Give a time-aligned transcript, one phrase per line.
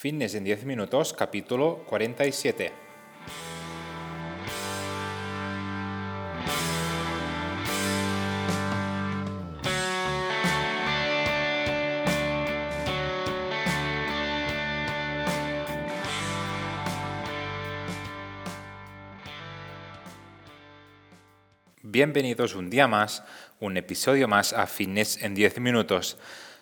[0.00, 2.72] Fitness en 10 minutos, capítulo 47.
[21.82, 23.22] Bienvenidos un día más,
[23.58, 26.16] un episodio más a Fitness en 10 minutos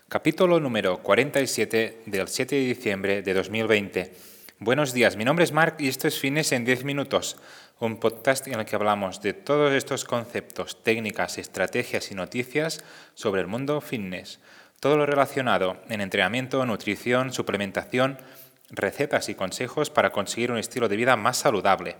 [0.08, 4.14] capítulo número 47 del 7 de diciembre de 2020.
[4.58, 7.36] Buenos días, mi nombre es Mark y esto es Fitness en 10 minutos,
[7.78, 13.42] un podcast en el que hablamos de todos estos conceptos, técnicas, estrategias y noticias sobre
[13.42, 14.40] el mundo fitness.
[14.80, 18.16] Todo lo relacionado en entrenamiento, nutrición, suplementación,
[18.70, 21.96] recetas y consejos para conseguir un estilo de vida más saludable.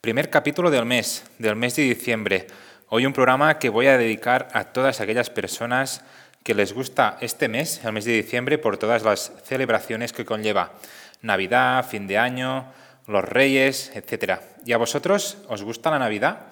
[0.00, 2.46] Primer capítulo del mes, del mes de diciembre.
[2.88, 6.04] Hoy un programa que voy a dedicar a todas aquellas personas
[6.42, 10.72] que les gusta este mes, el mes de diciembre, por todas las celebraciones que conlleva
[11.22, 12.72] Navidad, fin de año,
[13.06, 14.40] los Reyes, etc.
[14.64, 16.46] ¿Y a vosotros os gusta la Navidad?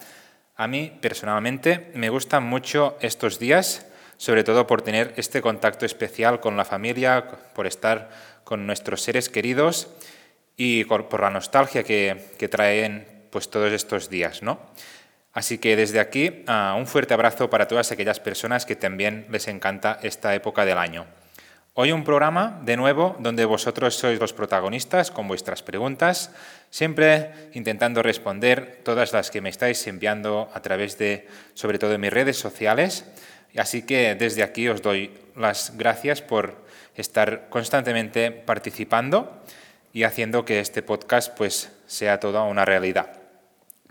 [0.57, 6.41] A mí, personalmente, me gustan mucho estos días, sobre todo por tener este contacto especial
[6.41, 8.11] con la familia, por estar
[8.45, 9.89] con nuestros seres queridos
[10.57, 14.61] y por la nostalgia que, que traen pues, todos estos días, ¿no?
[15.33, 19.47] Así que desde aquí ah, un fuerte abrazo para todas aquellas personas que también les
[19.47, 21.07] encanta esta época del año.
[21.75, 26.35] Hoy un programa, de nuevo, donde vosotros sois los protagonistas con vuestras preguntas,
[26.69, 31.99] siempre intentando responder todas las que me estáis enviando a través de, sobre todo, de
[31.99, 33.07] mis redes sociales.
[33.57, 36.57] Así que desde aquí os doy las gracias por
[36.97, 39.41] estar constantemente participando
[39.93, 43.20] y haciendo que este podcast pues, sea toda una realidad.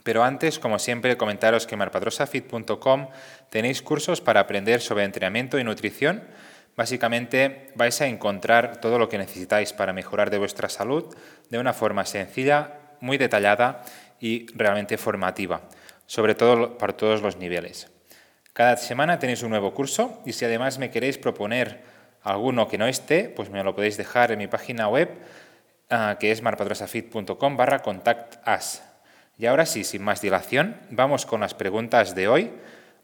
[0.03, 3.09] Pero antes, como siempre, comentaros que en marpadrosafit.com
[3.49, 6.23] tenéis cursos para aprender sobre entrenamiento y nutrición.
[6.75, 11.13] Básicamente vais a encontrar todo lo que necesitáis para mejorar de vuestra salud
[11.49, 13.83] de una forma sencilla, muy detallada
[14.19, 15.61] y realmente formativa,
[16.05, 17.91] sobre todo para todos los niveles.
[18.53, 21.81] Cada semana tenéis un nuevo curso y si además me queréis proponer
[22.23, 25.09] alguno que no esté, pues me lo podéis dejar en mi página web
[25.89, 28.35] ah, que es marpadrosafit.com barra contact
[29.39, 32.51] y ahora sí, sin más dilación, vamos con las preguntas de hoy.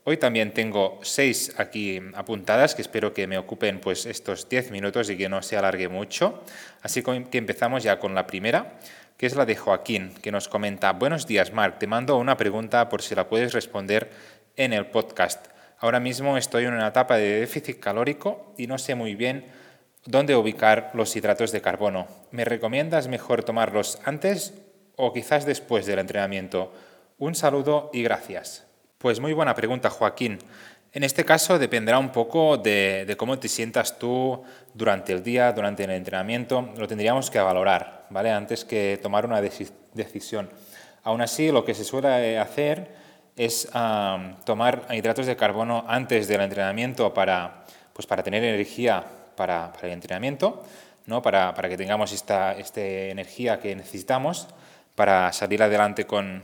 [0.04, 5.10] Hoy también tengo seis aquí apuntadas que espero que me ocupen pues estos diez minutos
[5.10, 6.44] y que no se alargue mucho.
[6.82, 8.80] Así que empezamos ya con la primera,
[9.16, 12.90] que es la de Joaquín, que nos comenta, buenos días Marc, te mando una pregunta
[12.90, 14.12] por si la puedes responder
[14.58, 15.48] en el podcast.
[15.80, 19.46] Ahora mismo estoy en una etapa de déficit calórico y no sé muy bien
[20.06, 22.08] dónde ubicar los hidratos de carbono.
[22.32, 24.54] ¿Me recomiendas mejor tomarlos antes
[24.96, 26.72] o quizás después del entrenamiento?
[27.18, 28.66] Un saludo y gracias.
[28.98, 30.40] Pues muy buena pregunta, Joaquín.
[30.92, 34.42] En este caso dependerá un poco de, cómo te sientas tú
[34.74, 36.70] durante el día, durante el entrenamiento.
[36.78, 38.32] Lo tendríamos que valorar, ¿vale?
[38.32, 40.50] Antes que tomar una decisión.
[41.04, 42.96] Aún así, lo que se suele hacer
[43.36, 43.68] es
[44.46, 49.04] tomar hidratos de carbono antes del entrenamiento para, pues para tener energía
[49.36, 50.64] para, el entrenamiento,
[51.06, 51.22] ¿no?
[51.22, 54.48] para, para que tengamos esta, esta energía que necesitamos
[54.96, 56.42] para salir adelante con,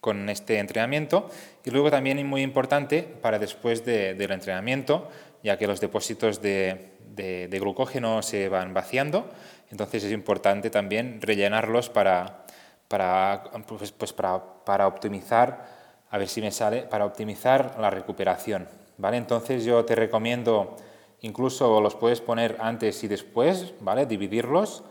[0.00, 1.30] con este entrenamiento.
[1.64, 5.08] Y luego también es muy importante para después del entrenamiento,
[5.42, 9.30] ya que los depósitos de, de, glucógeno se van vaciando,
[9.70, 12.44] entonces es importante también rellenarlos para,
[12.88, 15.66] para, pues, pues para, para, optimizar,
[16.10, 18.68] a ver si me sale, para optimizar la recuperación.
[18.98, 19.16] ¿vale?
[19.16, 20.76] Entonces yo te recomiendo,
[21.22, 24.06] incluso los puedes poner antes y después, ¿vale?
[24.06, 24.84] dividirlos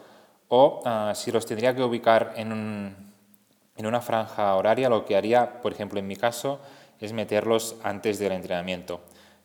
[0.55, 2.95] o ah, si los tendría que ubicar en,
[3.75, 6.59] una franja horaria, lo que haría, por ejemplo, en mi caso,
[6.99, 9.01] es meterlos antes del entrenamiento,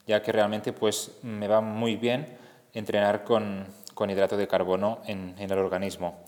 [0.07, 2.37] ya que realmente pues, me va muy bien
[2.75, 3.67] entrenar con,
[4.07, 6.19] hidrato de carbono en, el organismo.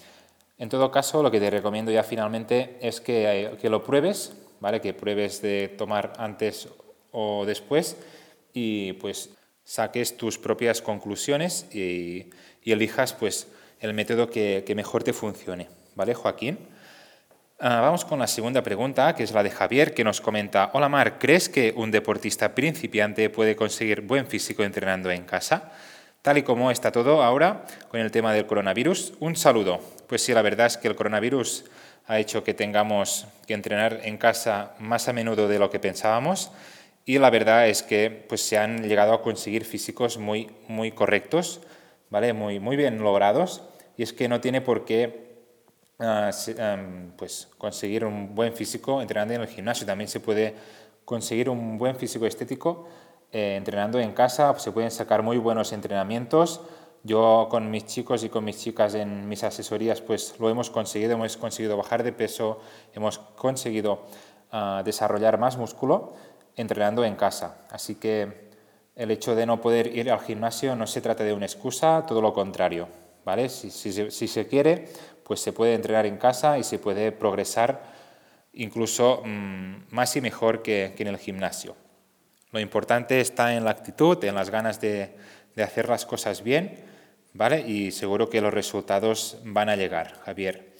[0.56, 4.80] En todo caso, lo que te recomiendo ya finalmente es que, lo pruebes, ¿vale?
[4.80, 6.68] que pruebes de tomar antes
[7.12, 7.98] o después
[8.54, 9.28] y pues
[9.62, 12.30] saques tus propias conclusiones y,
[12.62, 13.46] y elijas pues
[13.80, 15.68] el método que, mejor te funcione.
[15.94, 16.58] ¿Vale, Joaquín?
[17.58, 20.88] Ah, vamos con la segunda pregunta, que es la de Javier, que nos comenta, hola
[20.88, 25.72] Mar, ¿crees que un deportista principiante puede conseguir buen físico entrenando en casa?
[26.22, 29.80] Tal y como está todo ahora con el tema del coronavirus, un saludo.
[30.06, 31.64] Pues sí, la verdad es que el coronavirus
[32.06, 36.50] ha hecho que tengamos que entrenar en casa más a menudo de lo que pensábamos
[37.06, 41.60] y la verdad es que pues, se han llegado a conseguir físicos muy, muy correctos,
[42.10, 42.32] ¿vale?
[42.32, 43.62] muy, muy bien logrados
[44.00, 45.36] y es que no tiene por qué
[45.98, 46.30] ah,
[47.18, 49.84] pues, conseguir un buen físico entrenando en el gimnasio.
[49.84, 50.54] También se puede
[51.04, 52.88] conseguir un buen físico estético
[53.30, 54.58] eh, entrenando en casa.
[54.58, 56.62] Se pueden sacar muy buenos entrenamientos
[57.02, 61.12] Yo con mis chicos y con mis chicas en mis asesorías pues lo hemos conseguido,
[61.12, 62.58] hemos conseguido bajar de peso,
[62.94, 64.06] hemos conseguido
[64.50, 66.14] ah, desarrollar más músculo
[66.56, 67.66] entrenando en casa.
[67.70, 68.48] Así que
[68.96, 72.22] el hecho de no poder ir al gimnasio no se trata de una excusa, todo
[72.22, 72.99] lo contrario.
[73.24, 73.48] ¿Vale?
[73.48, 74.88] Si, se quiere,
[75.24, 77.82] pues se puede entrenar en casa y se puede progresar
[78.52, 81.76] incluso mm, más y mejor que, en el gimnasio.
[82.52, 85.14] Lo importante está en la actitud, en las ganas de,
[85.56, 86.84] hacer las cosas bien
[87.32, 87.60] ¿vale?
[87.60, 90.74] Y seguro que los resultados van a llegar, Javier.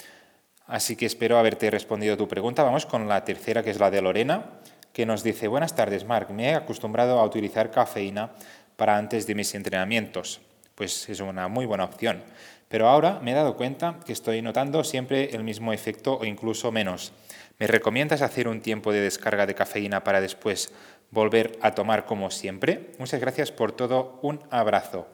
[0.66, 2.62] Así que espero haberte respondido tu pregunta.
[2.62, 4.60] Vamos con la tercera, que es la de Lorena,
[4.92, 8.32] que nos dice, buenas tardes, Marc, me he acostumbrado a utilizar cafeína
[8.76, 10.40] para antes de mis entrenamientos.
[10.80, 12.22] Pues es una muy buena opción.
[12.66, 16.72] Pero ahora me he dado cuenta que estoy notando siempre el mismo efecto o incluso
[16.72, 17.12] menos.
[17.58, 20.72] ¿Me recomiendas hacer un tiempo de descarga de cafeína para después
[21.10, 22.92] volver a tomar como siempre?
[22.98, 24.18] Muchas gracias por todo.
[24.22, 25.06] Un abrazo.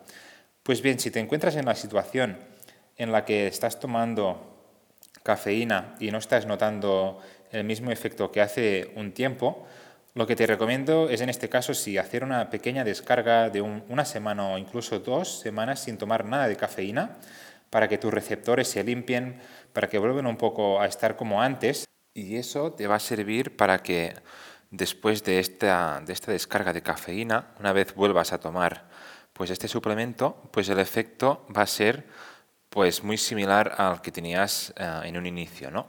[0.63, 2.39] Pues bien, si te encuentras en la situación
[2.97, 4.57] en la que estás tomando
[5.25, 7.19] cafeína y no estás notando
[7.51, 9.67] el mismo efecto que hace un tiempo,
[10.17, 14.07] lo que te recomiendo es en este caso si hacer una pequeña descarga de una
[14.07, 17.19] semana o incluso dos semanas sin tomar nada de cafeína
[17.69, 19.39] para que tus receptores se limpien,
[19.75, 21.85] para que vuelvan un poco a estar como antes.
[22.15, 24.15] Y eso te va a servir para que
[24.71, 28.89] después de esta, de esta descarga de cafeína, una vez vuelvas a tomar
[29.35, 32.07] pues este suplemento, pues el efecto va a ser
[32.71, 35.89] pues muy similar al que tenías eh, en un inicio, ¿no?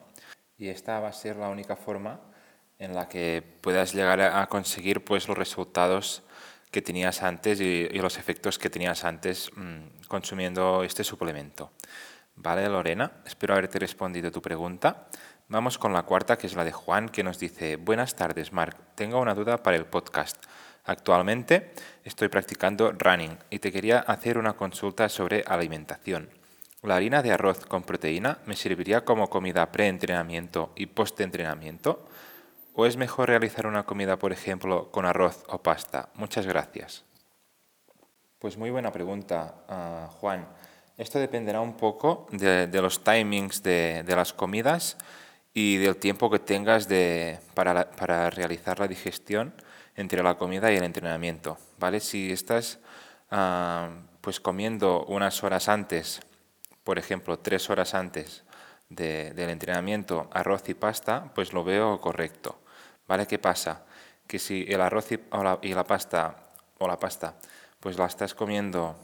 [0.57, 2.19] Y esta va a ser la única forma
[2.79, 6.24] en la que puedas llegar a conseguir pues los resultados
[6.71, 11.71] que tenías antes y, los efectos que tenías antes mm, consumiendo este suplemento.
[12.35, 15.07] Vale, Lorena, espero haberte respondido tu pregunta.
[15.47, 18.77] Vamos con la cuarta, que es la de Juan, que nos dice, buenas tardes, Marc,
[18.95, 20.38] tengo una duda para el podcast.
[20.83, 21.71] Actualmente
[22.03, 26.30] estoy practicando running y te quería hacer una consulta sobre alimentación.
[26.83, 32.07] ¿La harina de arroz con proteína me serviría como comida pre-entrenamiento y post-entrenamiento?
[32.79, 36.09] ¿O es mejor realizar una comida, por ejemplo, con arroz o pasta?
[36.13, 37.03] Muchas gracias.
[38.38, 40.47] Pues muy buena pregunta, ah, Juan.
[40.95, 44.95] Esto dependerá un poco de, los timings de, las comidas
[45.56, 46.88] y del tiempo que tengas
[47.56, 49.56] para, para realizar la digestión
[49.95, 52.00] entre la comida y el entrenamiento, ¿vale?
[52.00, 52.77] Si estás
[53.31, 53.89] ah,
[54.21, 56.21] pues comiendo unas horas antes,
[56.83, 58.44] por ejemplo, tres horas antes
[58.88, 62.59] del entrenamiento arroz y pasta, pues lo veo correcto,
[63.07, 63.25] ¿vale?
[63.25, 63.86] ¿Qué pasa?
[64.27, 65.18] Que si el arroz y,
[65.74, 66.36] la, pasta
[66.80, 67.36] o la pasta,
[67.80, 68.95] pues la estás comiendo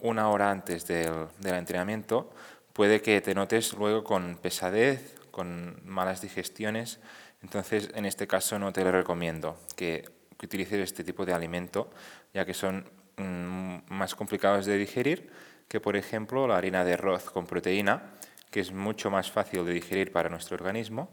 [0.00, 2.30] una hora antes del, del entrenamiento,
[2.72, 7.00] puede que te notes luego con pesadez, con malas digestiones
[7.42, 11.90] entonces, en este caso no te lo recomiendo que, utilices este tipo de alimento,
[12.32, 15.32] ya que son mm, más complicados de digerir
[15.66, 18.12] que, por ejemplo, la harina de arroz con proteína,
[18.48, 21.10] que es mucho más fácil de digerir para nuestro organismo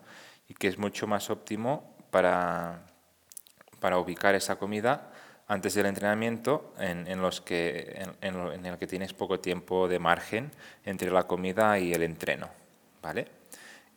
[0.47, 2.79] y que es mucho más óptimo para,
[3.81, 5.11] para ubicar esa comida
[5.49, 10.49] antes del entrenamiento en, los que, en el que tienes poco tiempo de margen
[10.85, 12.47] entre la comida y el entreno.
[13.01, 13.27] ¿vale?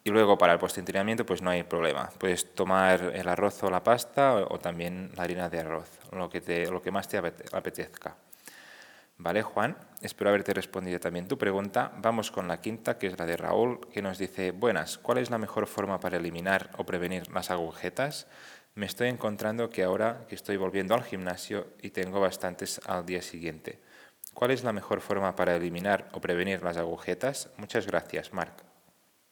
[0.03, 2.11] Y luego para el postentrenamiento pues no hay problema.
[2.19, 6.41] Puedes tomar el arroz o la pasta o, también la harina de arroz, lo que,
[6.41, 8.17] te, lo que más te apetezca.
[9.21, 11.91] Vale, Juan, espero haberte respondido también tu pregunta.
[11.97, 15.29] Vamos con la quinta, que es la de Raúl, que nos dice, buenas, ¿cuál es
[15.29, 18.29] la mejor forma para eliminar o prevenir las agujetas?
[18.77, 23.21] Me estoy encontrando que ahora que estoy volviendo al gimnasio y tengo bastantes al día
[23.21, 23.81] siguiente.
[24.35, 27.51] ¿Cuál es la mejor forma para eliminar o prevenir las agujetas?
[27.57, 28.63] Muchas gracias, Marc.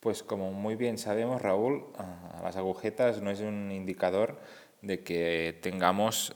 [0.00, 4.40] Pues como muy bien sabemos, Raúl, ah, las agujetas no es un indicador
[4.82, 6.34] de que tengamos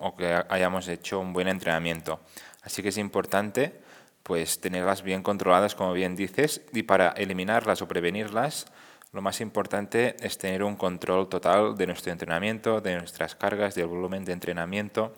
[0.00, 2.20] o que hayamos hecho un buen entrenamiento.
[2.62, 3.80] Así que es importante
[4.22, 8.66] pues tenerlas bien controladas, como bien dices, y para eliminarlas o prevenirlas,
[9.12, 13.86] lo más importante es tener un control total de nuestro entrenamiento, de nuestras cargas, del
[13.86, 15.12] volumen de entrenamiento,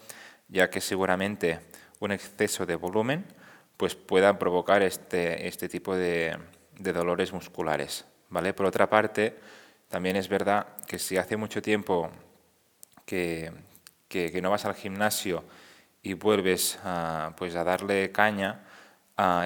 [0.49, 1.61] ya que seguramente
[2.01, 3.25] un exceso de volumen
[3.77, 6.37] pues pueda provocar este, este tipo de,
[6.79, 8.05] de dolores musculares.
[8.31, 8.53] ¿vale?
[8.53, 9.37] Por otra parte,
[9.89, 12.11] también es verdad que si hace mucho tiempo
[13.05, 13.53] que,
[14.09, 15.45] que, no vas al gimnasio
[16.05, 18.61] y vuelves a, pues a darle caña,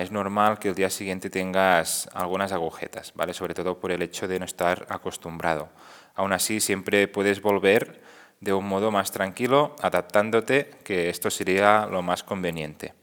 [0.01, 3.33] es normal que el día siguiente tengas algunas agujetas, ¿vale?
[3.33, 5.69] sobre todo por el hecho de no estar acostumbrado.
[6.15, 8.03] Aún así, siempre puedes volver
[8.41, 12.95] de un modo más tranquilo, adaptándote, que esto sería lo más conveniente.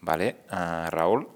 [0.00, 1.28] ¿Vale, ah, Raúl?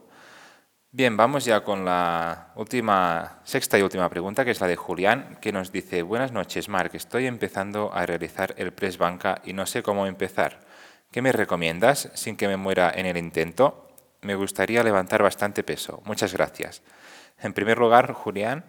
[0.91, 5.39] Bien, vamos ya con la última, sexta y última pregunta, que es la de Julián,
[5.41, 9.67] que nos dice, buenas noches, Marc, estoy empezando a realizar el press banca y no
[9.67, 10.61] sé cómo empezar.
[11.15, 13.87] ¿Qué me recomiendas sin que me muera en el intento?
[14.23, 16.03] me gustaría levantar bastante peso.
[16.07, 16.83] Muchas gracias.
[17.39, 18.65] En primer lugar, Julián,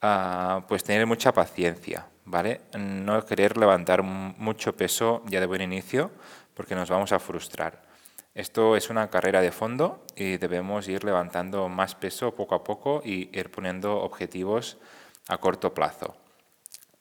[0.00, 2.60] ah, pues tener mucha paciencia, ¿vale?
[2.78, 6.12] No querer levantar mucho peso ya de buen inicio
[6.54, 7.82] porque nos vamos a frustrar.
[8.36, 13.02] Esto es una carrera de fondo y debemos ir levantando más peso poco a poco
[13.04, 14.78] y ir poniendo objetivos
[15.26, 16.14] a corto plazo,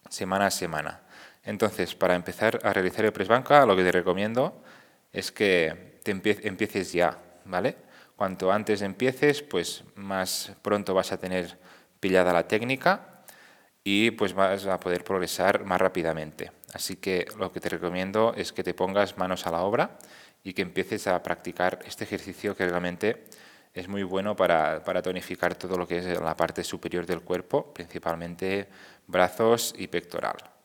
[0.09, 1.01] semana a semana.
[1.43, 4.63] Entonces, para empezar a realizar el press banca, lo que te recomiendo
[5.11, 7.75] es que te empieces ya, ¿vale?
[8.15, 11.57] Cuanto antes empieces, pues más pronto vas a tener
[11.99, 13.23] pillada la técnica
[13.83, 16.51] y pues vas a poder progresar más rápidamente.
[16.73, 19.97] Así que lo que te recomiendo es que te pongas manos a la obra
[20.43, 23.25] y que empieces a practicar este ejercicio que realmente
[23.73, 27.73] es muy bueno para, para tonificar todo lo que es la parte superior del cuerpo,
[27.73, 28.67] principalmente
[29.07, 30.58] brazos y pectoral.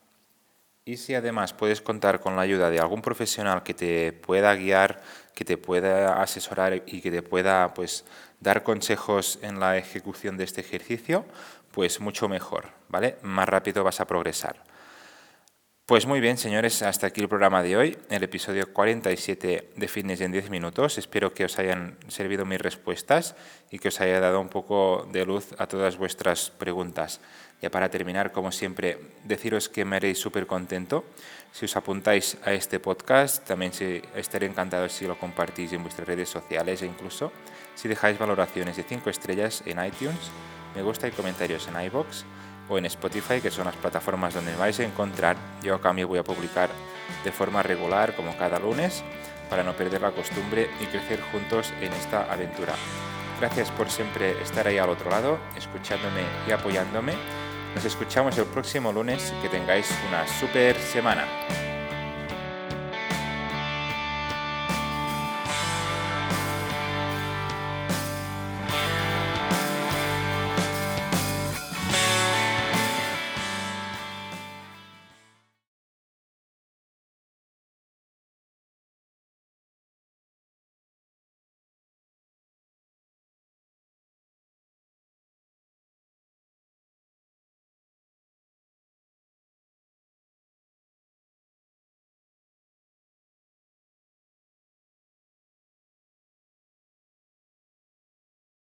[0.86, 5.02] Y si además puedes contar con la ayuda de algún profesional que te pueda guiar,
[5.34, 8.04] que te pueda asesorar y que te pueda pues,
[8.40, 11.24] dar consejos en la ejecución de este ejercicio,
[11.72, 13.16] pues mucho mejor, ¿vale?
[13.22, 14.62] Más rápido vas a progresar.
[15.86, 20.20] Pues muy bien, señores, hasta aquí el programa de hoy, el episodio 47 de Fitness
[20.20, 20.96] en 10 minutos.
[20.96, 23.36] Espero que os hayan servido mis respuestas
[23.70, 27.20] y que os haya dado un poco de luz a todas vuestras preguntas.
[27.62, 31.04] Ya para terminar, como siempre, deciros que me haréis súper contento
[31.52, 33.46] si os apuntáis a este podcast.
[33.46, 33.73] También
[34.14, 37.32] estaré encantado si lo compartís en vuestras redes sociales e incluso
[37.75, 40.30] si dejáis valoraciones de 5 estrellas en iTunes,
[40.75, 42.25] me gusta y comentarios en iBox
[42.68, 45.37] o en Spotify, que son las plataformas donde vais a encontrar.
[45.62, 46.70] Yo a cambio voy a publicar
[47.25, 49.02] de forma regular, como cada lunes,
[49.50, 52.75] para no perder la costumbre y crecer juntos en esta aventura.
[53.40, 57.12] Gracias por siempre estar ahí al otro lado, escuchándome y apoyándome.
[57.74, 59.32] Nos escuchamos el próximo lunes.
[59.42, 61.26] Que tengáis una super semana.